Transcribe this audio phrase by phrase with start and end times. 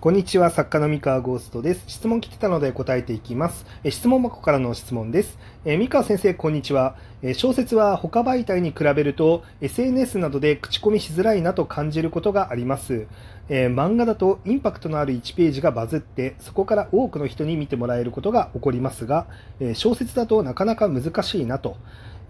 [0.00, 1.84] こんにちは、作家の三河ゴーストです。
[1.86, 3.66] 質問来てたので答えていきます。
[3.84, 5.38] え質問箱からの質問です。
[5.66, 6.96] え三河先生、こんにちは、
[7.34, 13.06] 小説は他媒体に比べると SNS などで口コミしづらいなと感じることがあります。
[13.50, 19.26] えー、漫画だとインパクトのある1ページがバズって、そこから多くの人に見てもらえることが起こりますが、
[19.60, 21.76] え小説だとなかなか難しいなと。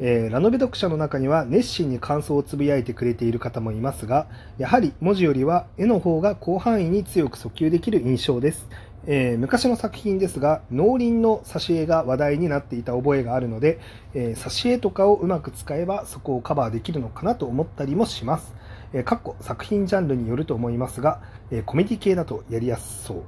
[0.02, 8.66] えー、ラノベ読者の中には熱心に感想をつぶやいてくれている方もいますが、やはり文字よりは絵の方が広範囲に強く訴求できる印象です。
[9.06, 13.78] えー、昔の作品ですが、農林の挿絵が話題になっていた覚えがあるので、
[14.14, 18.54] えー、挿絵とかをうまく使えばそこをカバーできるのかなと思ったりもします。
[18.92, 23.22] えー、かっこ作品ジャンルによると思いますが、えコメディ系だとやりやすそう。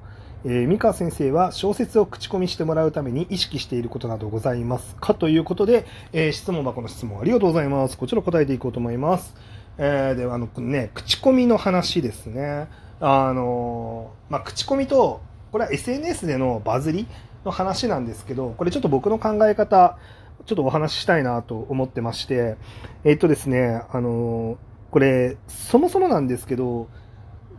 [0.44, 7.96] えー、三河先生は小説を口コミしてもらうために意識していることなどございますかということで、えー、質問箱の質問ありがとうございます。
[7.96, 9.34] こちら答えていこうと思います。
[9.78, 12.68] えー、では、あの、ね、口コミの話ですね。
[13.00, 15.20] あの、まあ、口コミと、
[15.52, 17.06] これは SNS でのバズり
[17.44, 19.98] の話なんですけど、これちょっと僕の考え方、
[20.46, 22.56] ちょっとお話ししたいなと思ってまして、
[23.04, 24.56] えっとですね、あの、
[24.90, 26.88] これ、そもそもなんですけど、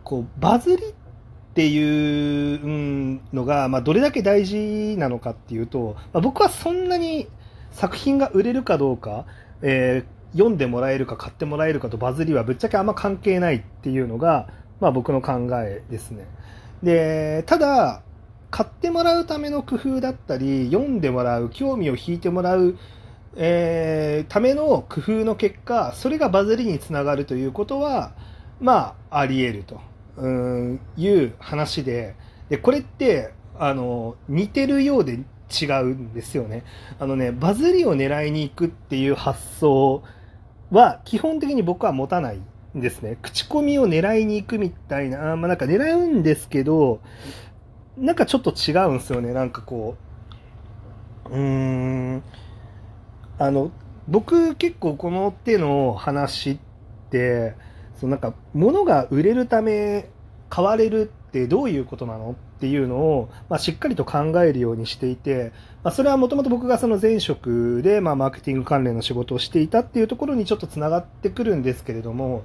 [0.02, 0.92] こう、バズりっ
[1.54, 7.28] ていうのが、まあ、どれだけ大事なのかっていうと、まあ、僕はそんなに
[7.70, 9.24] 作品が売れるかどうか、
[9.62, 14.48] えー、読んでもらえるか買ってもらえるかとバズりはぶっちゃけあんま関係ないっていうのが、
[14.80, 16.26] まあ、僕の考えですね。
[16.84, 18.02] で、ただ、
[18.50, 22.78] 買ってもらうための工夫だったり、読んでもらう、興味を引いてもらう、
[23.36, 28.12] えー、ための工夫の結果、それがバズりにつながるということは、
[28.60, 29.94] まあ、あり得ると。
[30.16, 32.14] うんいう話で
[32.48, 36.64] でこれってあの似てるようで違うんですよね
[36.98, 40.02] あのねバズりを狙いに行くっていう発想
[40.70, 42.40] は基本的に僕は持たない
[42.74, 43.18] ですね。
[43.22, 45.36] 口コミを狙いに行くみたいな。
[45.36, 47.00] まあなんか狙うんですけど
[47.96, 49.32] なんかちょっと違うんですよね。
[49.32, 49.96] なんかこ
[51.26, 52.22] ううーん。
[53.38, 53.70] あの
[54.08, 56.58] 僕結構この手の話っ
[57.10, 57.54] て
[57.96, 60.08] そのなんか物が売れるため
[60.48, 65.52] 買われるってどういうことなのっていうのを、まあ、しっかりと考えるようにしていて、
[65.82, 72.44] まあ、それはもともと僕がその前職で、まあ、マーケティング関連の仕事をしていたっていうところにちょっとつながってくるんですけれども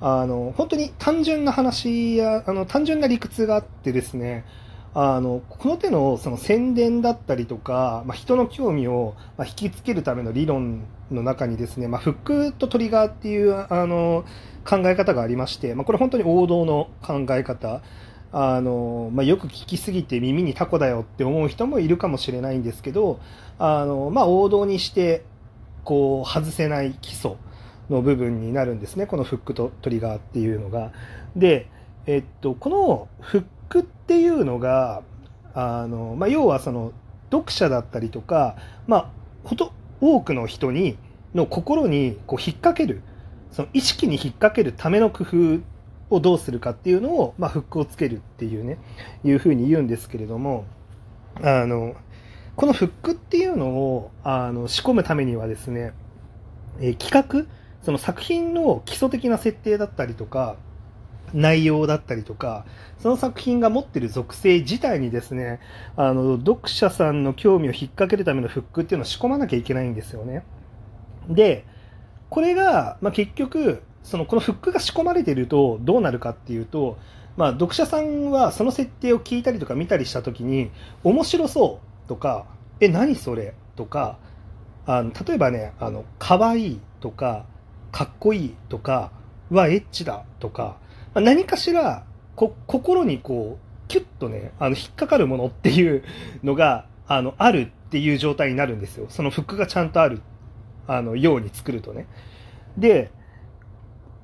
[0.00, 4.46] あの本当に単純な話やあの単純な理屈があってですね
[4.94, 14.24] あのこの手のその宣伝だったりとか、まあ、人の興味を引きつけるための理論の中にですね、まあ、フックとトリガーっていうあの
[14.64, 17.82] 考え方がありまして、まあ、これ本当に王道の考え方
[18.32, 23.20] あの、まあ、よく聞きすぎて耳にタコだよって思う人もいるかもしれないんですけど
[23.58, 25.24] あの、まあ、王道にして
[25.84, 27.36] こう外せない基礎
[27.88, 30.92] の部分になるんですねこのフックとトリガーっていうのが。
[31.36, 31.68] で、
[32.06, 35.02] えっと、このフックっていうのが
[35.54, 36.92] あの、まあ、要はその
[37.30, 39.10] 読者だったりとか、まあ、
[39.44, 40.96] ほと多くの人に
[41.34, 43.02] の心にこう引っ掛ける
[43.52, 45.60] その意識に引っ掛けるための工夫
[46.10, 48.78] をどうするかっていうのを、まあ、フックをつけるっていうね
[49.24, 50.66] いうふうに言うんですけれども
[51.42, 51.94] あの
[52.56, 55.94] このフックっていうのをあの仕込むためにはですね、
[56.80, 57.46] え企画
[57.82, 60.56] その作品の基礎的な設定だったりとか
[61.34, 62.64] 内容だったりとか、
[62.98, 65.60] その作品が持ってる属性自体にですね、
[65.96, 70.44] あの、読者さんの興味を引っ掛けるためのフックっていうのを仕込まなきゃいけないんですよね。
[71.28, 71.66] で、
[72.28, 76.98] これが、まあ、結局、その、このフックが仕込まれているとどうなるかっていうと、
[77.36, 80.70] まあ、読者さんはその設定を聞いたりとか見たりしたときに、
[81.04, 82.46] 面白そうとか、
[82.80, 83.54] え、何それ？
[83.76, 84.18] とか、
[84.86, 87.46] あの例えばね、あの、可愛いとか、
[87.92, 89.12] かっこいいとか、
[89.50, 90.78] はエッチだとか、
[91.14, 92.04] まあ、何かしら
[92.36, 96.04] こ心にこうキュッとねあの引っかかるものっていう
[96.42, 99.06] のがあのあるっていう状態になるんですよ。
[99.08, 100.22] その服がちゃんとある
[100.86, 102.06] あのように作るとね。
[102.78, 103.10] で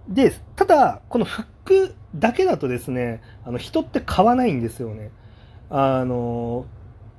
[0.09, 5.11] でただこの服だけだとですねあの人って買わないんですよね。
[5.69, 6.67] あの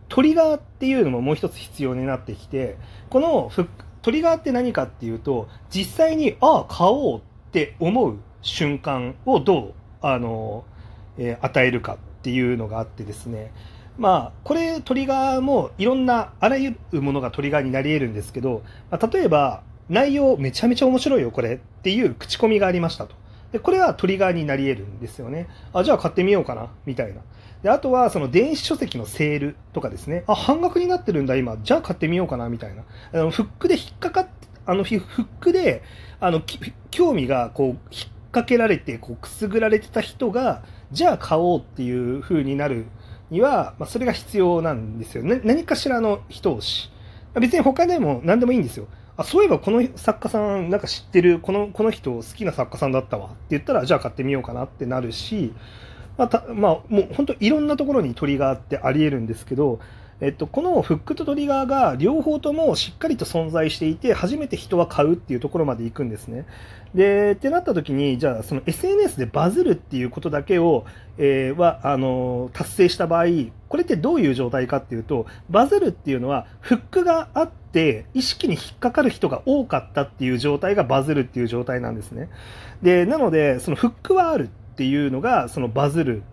[0.10, 2.78] トリガーっていうのももう一つ必要になってきて
[3.10, 7.22] このフックトリガーって何かっていうと実際にああ買おうっ
[7.52, 10.64] て思う瞬間をどうあの、
[11.18, 13.52] えー、与えるかっていうのがあってですね。
[13.98, 23.16] まあこれトリガーもいろんなあらゆるものがトリガーになり得るんですけど、まあ、例えば内容めちゃめちゃ面白いよこれっていう口コミがありましたと
[23.52, 27.22] でこれはトリガーになり得るんですよねあじゃあ買ってみようかなみたいな
[27.64, 35.82] であとはその電子書籍のセールとかですねあ半額になってるんだ今じゃあ買ってみようかなみたいなあのフックで引っかかってあのフックで
[36.20, 36.42] あの
[36.92, 37.78] 興味がこう引っ
[38.32, 42.88] 掛けられてこうくすぐられてた人がじゃあ買おうっていう風になる
[43.30, 45.24] には、まあ、それが必要なんですよ。
[45.24, 46.90] ね、何かしらの一押し。
[47.40, 48.88] 別に他でも何でもいいんですよ。
[49.18, 53.28] あ、そういえばこの作家さんなんか知ってる、この、この人好きな作家さんだったわ。
[53.28, 55.54] って言ったら、じゃあ買ってみようかなってなるし、
[56.18, 59.80] まあ、たまあ、もう本当いろんなところに鳥があってあり得るんですけど、
[60.20, 66.48] えっと、このフックとトリガーが両方ともしっかりと存在していて、初めて人は買うっていうところまで行くんですね。
[66.96, 70.86] で、ってなった時に、じゃあその SNS でバズるっていうことだけを、
[71.20, 73.26] えー、は、あの、達成した場合、
[73.70, 82.30] これってどういう状態かっていうと、バズるっていうのは、フックがあって、意識に引っかかる人が多かったっていう状態がバズるっていう状態なんですね。
[82.82, 86.24] で、なので、そのフックはあるっていうのが、そのバズる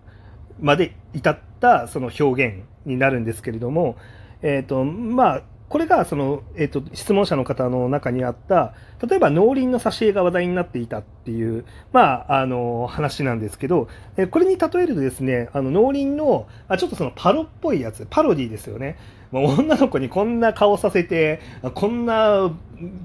[0.59, 3.97] まで至ったその表現になるんですけれども、
[4.41, 8.73] えっ、ー、と、まあ、これがその、えーと、質問者の方の中にあった
[9.05, 18.97] 例えば農林の挿絵が話題になっていたっていう、まあ、あの話なんですけどえこれに例えるとですねあの農林のあちょっとそのパロっぽいやつパロディですよね。
[19.31, 21.41] もう女の子にこんな顔させて
[21.73, 22.51] こんな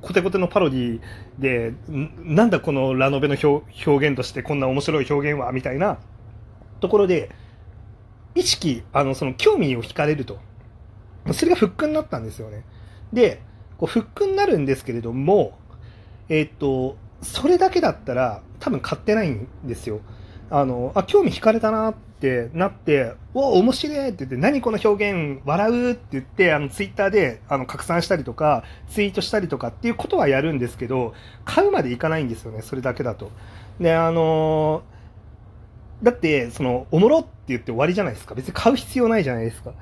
[0.01, 1.01] コテコテのパロディ
[1.39, 1.73] で
[2.23, 5.99] なんだこのラノベの表現としてこんな面白い表現はみたいな
[6.81, 7.31] ところで
[8.35, 10.39] 意識あのその興味を惹かれると。
[11.33, 12.65] それがフックになったんですよね。
[13.13, 13.43] で
[13.79, 15.59] こうフックになるんですけれども
[16.29, 20.01] えっ、とそれだけだったら多分買ってないんですよ。
[20.51, 33.31] あのあ興味惹かれたなってなってお面白いって言って何この表現笑うって言ってあのツイッターであの拡散したりとかツイートしたりとかっていうことはやるんですけど買うまでいかないんですよねそれだけだと。
[33.79, 35.00] であのー
[36.03, 38.35] だって、その、おもろって言って終わりじゃないですか。
[38.35, 39.73] 別に買う必要ないじゃないですか。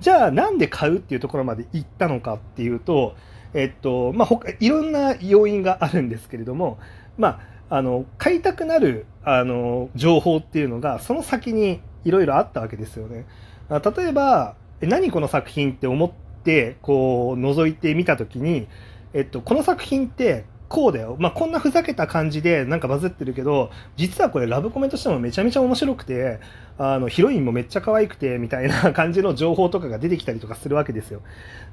[0.00, 3.14] じゃあ、なんで買うっていうところまで行ったのかっていうと、
[3.54, 6.78] えっと、まあ、他、いろんな要因があるんですけれども、
[7.16, 13.26] まあ、あの、買いたくなる、あの、情報っていうのが、その先にいろいろあったわけですよね。
[13.70, 16.10] 例えば、何この作品って思っ
[16.42, 18.66] て、こう、覗いてみたときに、
[19.14, 21.16] えっと、この作品って、こうだよ。
[21.18, 26.40] まあ、こんなふざけた感じでなんかバズってるけど、実はこれラブコメとしてもめちゃめちゃ面白くて、
[26.78, 31.20] あの、ヒロインもめっちゃ可愛くて、みたいな 感じの情報とかが出てきたりとかするわけですよ。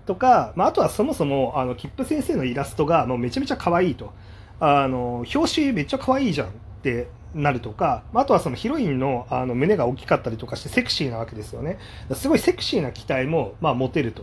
[0.06, 4.12] とか、まあ、あとはそもそも、あの、キップ先生のイラストがもうめちゃめちゃ可愛いと。
[4.60, 6.52] あの、表紙めっちゃ可愛いじゃんっ
[6.84, 11.78] てなるとか、あとはそのヒロインのあの胸が大きかったりとかしてセクシーなわけですよね。
[12.16, 14.14] すごいセクシーな機体も、まあ、持てる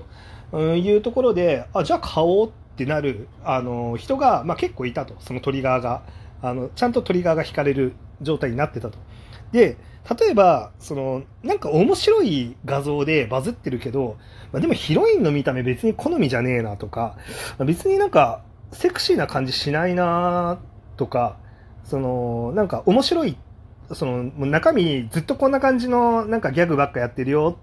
[0.52, 6.02] というところで、あ、じゃあ買おうっってなるあの人が、まあ、結構いたと、そのトリガーが
[6.42, 8.98] あの、ちゃんとトリガーが引かれる状態になってたと。
[9.52, 9.76] で、
[10.18, 14.16] 例えば、その、なんか面白い画像でバズってるけど、
[14.52, 17.16] まあ、でもヒロインの見た目別に好みじゃねえなとか、
[17.64, 18.42] 別になんか
[18.72, 20.58] セクシーな感じしないな
[20.96, 21.38] とか、
[21.84, 23.36] その、なんか面白い、
[23.92, 27.58] その、中身ずっとこんな感じのなんかギャグばっかやってるよ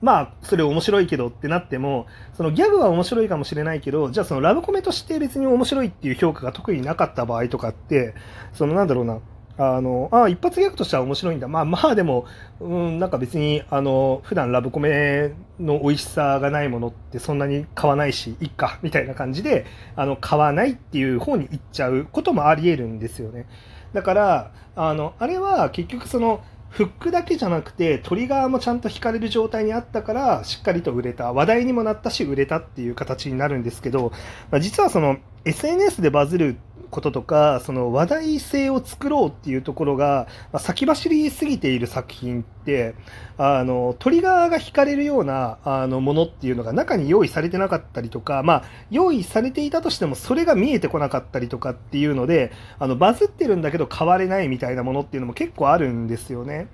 [0.00, 8.14] まあ、それ面白いけどってなっても、そのギャグは面白いかもしれないけど、じゃあそのラブコメとして別に面白いっていう評価が特になかった場合とかって、
[8.52, 9.20] そのなんだろうな、
[9.60, 11.48] あの、あ一発ギャグとしては面白いんだ。
[11.48, 12.26] まあまあでも、
[12.60, 19.66] うん、なんか別に、あの、普段ラブコメの美味しさがないものってそんなに買わないし、いっか、みたいな感じで、
[19.96, 23.46] あの、買わないっていう方に行っちゃうこともあり得るんですよね。
[23.92, 31.32] だから、あの、あれは結局その、フックだけじゃなくてトリガーもちゃんと引かれる状態にあったからしっかりと売れた。
[31.32, 34.12] 話題にもなったし売れたっていう形になるんですけど、
[34.50, 36.56] まあ、実はその SNS でバズる
[36.90, 42.94] こととか、その話題性を作ろうっていうところが、まあ、先走りすぎている作品って、
[43.36, 56.68] あの、トリガーが引かれるような、あの、ものっていうのが中に用意されてなかったりとか、まあ、用意されていたとしてもそれが見えてこなかったりとかっていうので、あの、バズってるんだけど買われないみたいなものっていうのも結構あるんですよね。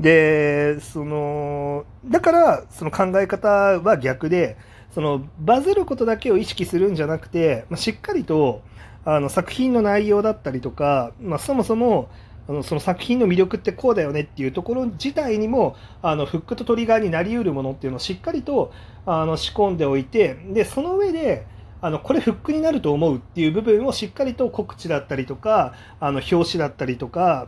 [0.00, 4.56] で、その、だから、その考え方は逆で、
[4.94, 8.62] その、バズることだけを意識するんじゃなくて、まあ、しっかりと、
[9.04, 12.08] あの作品の内容だったりとか、まあ、そもそも
[12.48, 18.72] あのその作品の魅力ってこうだよねっていうところ自体にもあのフックとトリガーになりうるものっていうのをしっかりと
[19.06, 21.46] あの仕込んでおいてでその上で
[21.80, 27.46] あのこれフックになると思うっていう部分をしっかりと告知だったりとかあの表紙だったりとか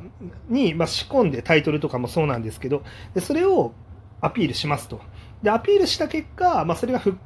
[0.49, 2.83] に、まあ、仕込んでタイトルとかもそうなんですけど
[3.15, 3.73] でそれを
[4.21, 5.01] アピールしますと。
[5.43, 7.17] でアピールした結果、まあ、それがフッ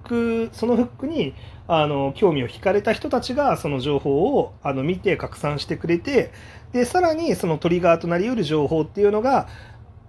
[0.48, 1.34] クそのフックに
[1.68, 6.32] あの興味を惹かれた人たちがその情報をあの見て拡散してくれて
[6.72, 9.48] でさらにそのトリガーとなりうる情報っていうのが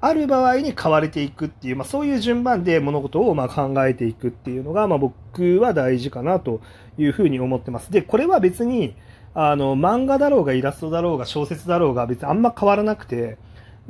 [0.03, 6.59] ある場合に買われていくっていう、まあ、そういう順番で物事をま考えていくっていうのが、まあ、僕は大事かなと
[6.97, 7.91] いうふうに思ってます。
[7.91, 8.95] で、これは別に
[9.35, 13.37] あの漫画だろうがイラストだろうが小説だろうが別にあんま変わらなくて、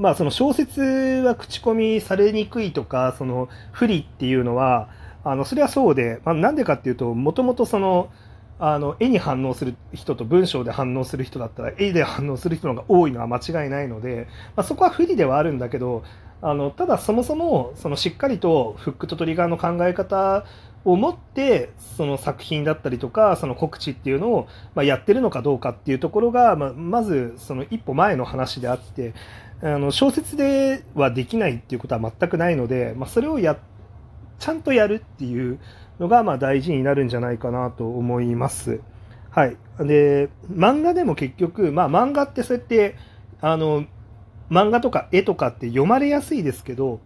[0.02, 4.90] まあ、その小説は口コミされにくいとか、その不利っていうのは、
[5.24, 8.10] あのそれはそうで、まあ、なんでかっていうと、もともとその、
[8.58, 16.04] あの絵に反応する人と文章で反応する人だったら絵で反応する人の方が多いのは間違いないので、まあ、そこは不利ではあるんだけど
[16.44, 20.46] あのただそもそもそのしっかりとフックとトリガーの考え方
[20.84, 29.14] を持ってその作品だったりとかその告知っていうのを、まあ、やってるのかどうかっていうところが、まあ、まずその一歩前の話であって
[29.62, 33.58] あの小説ではできないっていうことは全くないので、まあ、それをや
[34.40, 35.60] ちゃんとやるっていう
[36.00, 38.82] のがまあ大事になるんじゃないかなと思います。
[39.30, 39.56] はい。
[39.80, 42.96] で、漫画でも結局、まあ漫画ってそうやって、
[43.40, 43.86] あの、
[44.50, 47.00] 漫画とか絵とかって読まれやすいですけど、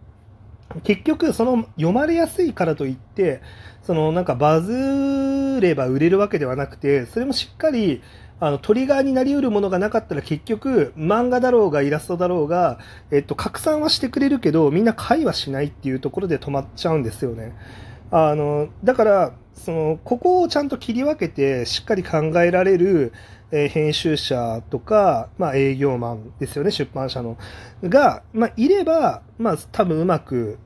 [0.82, 3.40] 結局その読まれやすいからといって、
[3.82, 8.02] そのなんかバズれば売れるわけではなくて、それもしっかり
[8.40, 12.78] あのトリガーになりうるものがなかったら結局漫画だろうがイラストだろうが、
[13.10, 17.54] えっと、拡散はしてくれるけどみんな会話しないっていうところで止まっちゃうんですよね。
[18.10, 23.12] あの、だから、その、ここをちゃんと切り分けて、しっかり考えられる、
[23.52, 27.36] えー、編集者とか、まあ、営業マンですよね、出版社の。
[27.82, 30.58] が、まあ、いれば、まあ、多分うまく、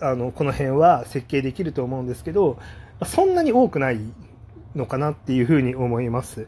[0.00, 2.58] あの、この辺は設計できると思うんですけど、
[3.04, 4.00] そんなに多くない
[4.74, 6.46] のかなっていうふうに思います。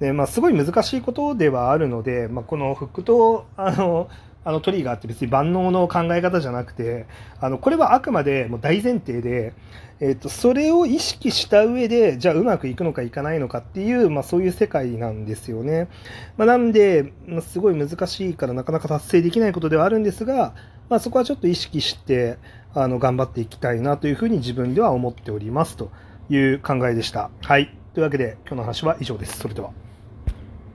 [0.00, 4.08] で、まあ、すごい難しいことではあるので、まあ、このフックと、あの、
[4.42, 7.06] あのトリガーって別に万能の考え方じゃなくて、
[7.40, 9.52] あの、これはあくまでも大前提で、
[10.00, 15.88] えっ、と、それを意識した上で、じゃあうまくいくのかいかないのかっていう、まあそういう世界なんですよね。
[16.38, 20.54] まあなんで、まあ、すごい難しいからなかなか達成できないことではあるんですが、
[20.88, 22.38] まあそこはちょっと意識して、
[22.72, 25.90] あの、頑張っていきたいなというふうに自分では思っておりますと
[26.30, 27.30] いう考えでした。
[27.42, 27.76] はい。
[27.92, 29.38] というわけで、今日の話は以上です。
[29.38, 29.89] それでは。